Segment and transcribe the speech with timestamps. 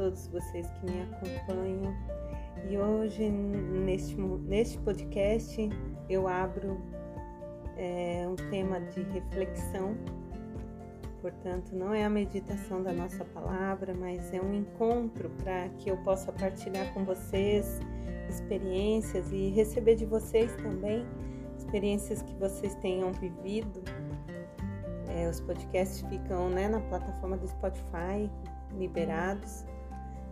[0.00, 1.94] todos vocês que me acompanham.
[2.70, 5.68] E hoje, neste, neste podcast,
[6.08, 6.80] eu abro
[7.76, 9.94] é, um tema de reflexão.
[11.20, 15.98] Portanto, não é a meditação da nossa palavra, mas é um encontro para que eu
[15.98, 17.78] possa partilhar com vocês
[18.26, 21.04] experiências e receber de vocês também
[21.58, 23.82] experiências que vocês tenham vivido
[25.10, 28.30] é, os podcasts ficam né, na plataforma do Spotify,
[28.72, 29.64] liberados.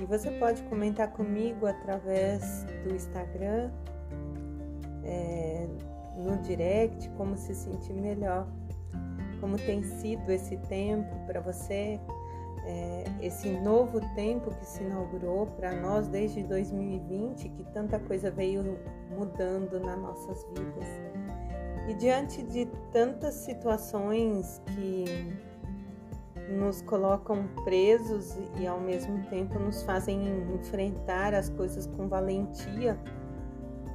[0.00, 3.70] E você pode comentar comigo através do Instagram,
[5.04, 5.68] é,
[6.16, 8.46] no direct, como se sentir melhor,
[9.42, 12.00] como tem sido esse tempo para você,
[12.64, 18.78] é, esse novo tempo que se inaugurou para nós desde 2020, que tanta coisa veio
[19.10, 20.88] mudando nas nossas vidas.
[21.88, 25.04] E diante de tantas situações que
[26.50, 30.20] nos colocam presos e ao mesmo tempo nos fazem
[30.54, 32.98] enfrentar as coisas com valentia,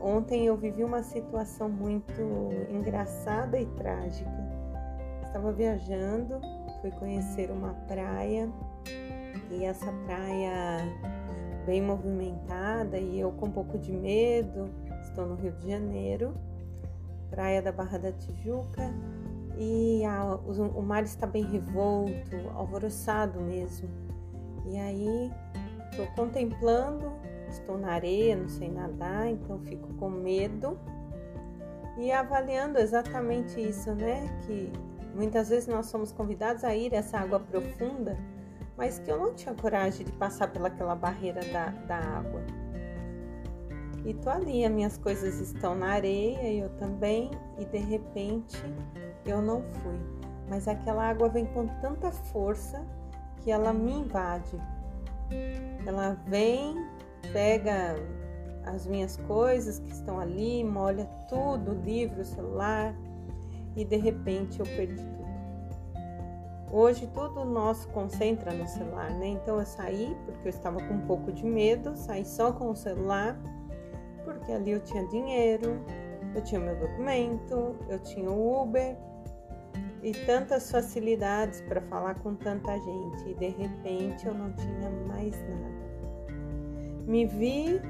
[0.00, 2.22] ontem eu vivi uma situação muito
[2.70, 4.30] engraçada e trágica.
[5.22, 6.40] Estava viajando,
[6.80, 8.48] fui conhecer uma praia
[9.50, 10.86] e essa praia
[11.66, 14.70] bem movimentada e eu com um pouco de medo,
[15.02, 16.34] estou no Rio de Janeiro
[17.34, 18.94] praia da Barra da Tijuca
[19.58, 23.88] e a, o, o mar está bem revolto, alvoroçado mesmo.
[24.66, 25.32] E aí
[25.90, 27.12] estou contemplando,
[27.48, 30.78] estou na areia, não sei nadar, então fico com medo
[31.96, 34.26] e avaliando exatamente isso, né?
[34.46, 34.72] Que
[35.14, 38.18] muitas vezes nós somos convidados a ir a essa água profunda,
[38.76, 42.42] mas que eu não tinha coragem de passar pelaquela barreira da, da água.
[44.04, 48.62] E tô ali, as minhas coisas estão na areia, eu também, e de repente
[49.24, 49.98] eu não fui.
[50.48, 52.84] Mas aquela água vem com tanta força
[53.40, 54.58] que ela me invade.
[55.86, 56.76] Ela vem,
[57.32, 57.96] pega
[58.66, 62.94] as minhas coisas que estão ali, molha tudo, o livro, o celular,
[63.76, 65.24] e de repente eu perdi tudo.
[66.70, 69.28] Hoje tudo nosso concentra no celular, né?
[69.28, 72.76] Então eu saí porque eu estava com um pouco de medo, saí só com o
[72.76, 73.38] celular
[74.24, 75.80] porque ali eu tinha dinheiro,
[76.34, 78.96] eu tinha meu documento, eu tinha o Uber
[80.02, 85.34] e tantas facilidades para falar com tanta gente e de repente eu não tinha mais
[85.48, 85.84] nada.
[87.06, 87.80] Me vi,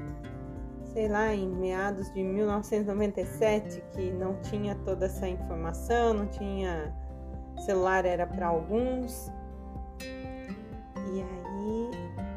[0.93, 6.93] sei lá, em meados de 1997 que não tinha toda essa informação, não tinha
[7.65, 9.31] celular era para alguns.
[9.99, 11.91] E aí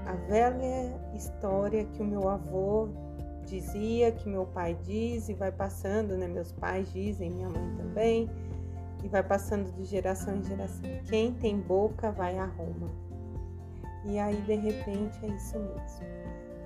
[0.07, 2.89] a velha história que o meu avô
[3.45, 6.27] dizia, que meu pai diz e vai passando, né?
[6.27, 8.31] Meus pais dizem, minha mãe também,
[9.03, 10.85] e vai passando de geração em geração.
[11.09, 12.91] Quem tem boca vai a Roma.
[14.05, 16.07] E aí de repente é isso mesmo.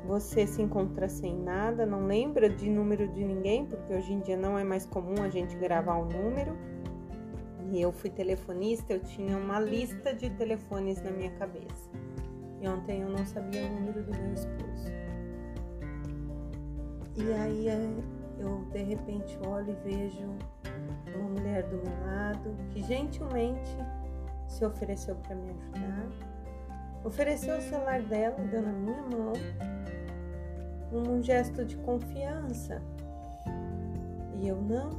[0.06, 4.37] Você se encontra sem nada, não lembra de número de ninguém, porque hoje em dia
[4.37, 6.56] não é mais comum a gente gravar o um número.
[7.70, 11.91] E eu fui telefonista, eu tinha uma lista de telefones na minha cabeça.
[12.60, 14.91] E ontem eu não sabia o número do meu esposo.
[17.16, 17.91] E aí é,
[18.38, 20.28] eu de repente olho e vejo
[21.17, 23.77] uma mulher do meu lado que gentilmente
[24.47, 26.09] se ofereceu para me ajudar,
[27.05, 29.33] ofereceu o celular dela, deu na minha mão,
[30.93, 32.83] um gesto de confiança.
[34.41, 34.91] E eu, não,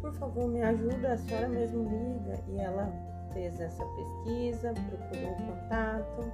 [0.00, 2.40] por favor, me ajuda, a senhora mesmo liga.
[2.48, 2.90] E ela
[3.32, 6.32] fez essa pesquisa, procurou o contato,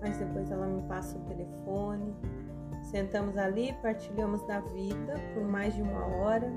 [0.00, 2.14] mas depois ela me passa o telefone
[2.82, 6.50] Sentamos ali, partilhamos da vida por mais de uma hora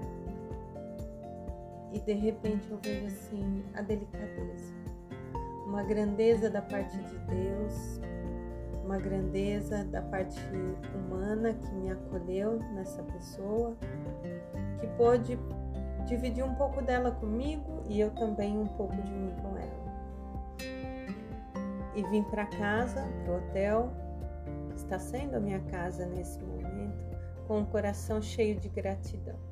[1.92, 4.74] e de repente eu vejo assim a delicadeza,
[5.66, 8.00] uma grandeza da parte de Deus,
[8.84, 10.40] uma grandeza da parte
[10.96, 13.76] humana que me acolheu nessa pessoa,
[14.80, 15.38] que pôde
[16.06, 19.82] dividir um pouco dela comigo e eu também um pouco de mim com ela.
[21.94, 23.92] E vim para casa, pro hotel,
[24.76, 27.06] está sendo a minha casa nesse momento,
[27.48, 29.51] com o coração cheio de gratidão.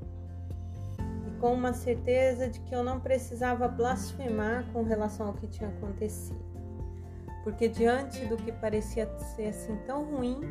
[1.39, 6.39] Com uma certeza de que eu não precisava blasfemar com relação ao que tinha acontecido.
[7.44, 10.41] Porque diante do que parecia ser assim tão ruim,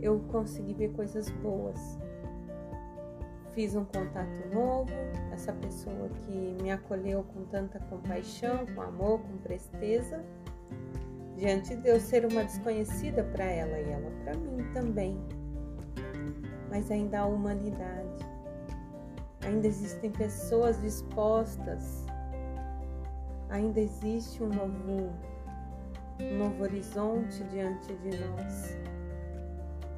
[0.00, 1.98] eu consegui ver coisas boas.
[3.52, 4.90] Fiz um contato novo,
[5.32, 10.22] essa pessoa que me acolheu com tanta compaixão, com amor, com presteza
[11.36, 15.18] diante de eu ser uma desconhecida para ela e ela para mim também.
[16.70, 18.35] Mas ainda há humanidade.
[19.42, 22.04] Ainda existem pessoas dispostas.
[23.50, 25.12] Ainda existe um novo
[26.20, 28.76] um novo horizonte diante de nós.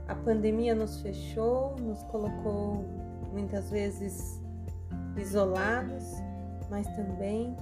[0.08, 2.85] A pandemia nos fechou, nos colocou
[3.32, 4.40] muitas vezes
[5.17, 6.14] isolados,
[6.70, 7.55] mas também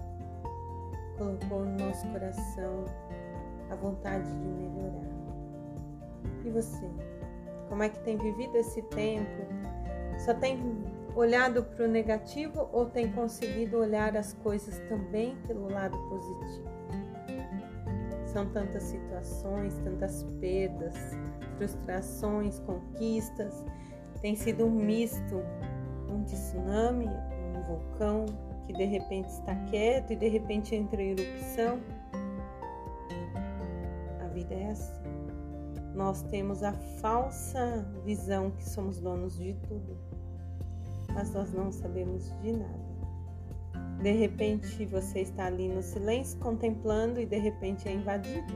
[1.19, 2.84] colocou no nosso coração
[3.70, 5.17] a vontade de melhorar.
[6.44, 6.88] E você?
[7.69, 9.46] Como é que tem vivido esse tempo?
[10.19, 10.56] Só tem
[11.14, 16.69] olhado para o negativo ou tem conseguido olhar as coisas também pelo lado positivo?
[18.26, 20.94] São tantas situações, tantas perdas,
[21.56, 23.64] frustrações, conquistas.
[24.20, 25.43] Tem sido um misto,
[26.11, 27.08] um tsunami,
[27.56, 28.26] um vulcão
[28.67, 31.81] que de repente está quieto e de repente entra em erupção.
[34.23, 35.03] A vida é assim.
[35.94, 39.97] Nós temos a falsa visão que somos donos de tudo,
[41.16, 42.86] mas nós não sabemos de nada.
[44.02, 48.52] De repente você está ali no silêncio contemplando e de repente é invadido.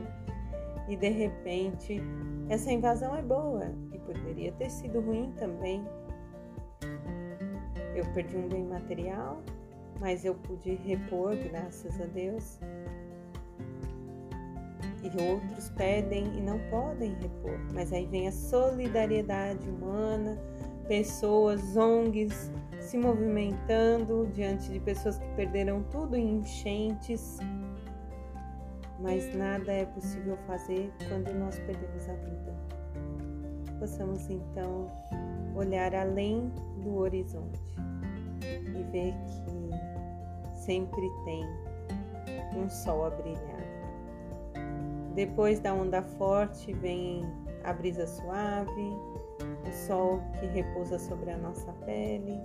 [0.87, 1.99] E de repente
[2.47, 5.83] essa invasão é boa e poderia ter sido ruim também.
[7.95, 9.41] Eu perdi um bem material,
[9.99, 12.59] mas eu pude repor, graças a Deus.
[15.01, 17.57] E outros pedem e não podem repor.
[17.73, 20.37] Mas aí vem a solidariedade humana,
[20.87, 27.37] pessoas, ONGs se movimentando diante de pessoas que perderam tudo em enchentes.
[28.99, 32.55] Mas nada é possível fazer quando nós perdemos a vida.
[33.79, 34.91] Possamos então
[35.55, 36.51] olhar além
[36.83, 37.59] do horizonte
[38.41, 41.43] e ver que sempre tem
[42.55, 43.61] um sol a brilhar.
[45.15, 47.25] Depois da onda forte vem
[47.63, 48.97] a brisa suave,
[49.87, 52.39] sol que repousa sobre a nossa pele,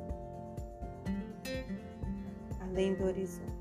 [2.61, 3.56] além do horizonte.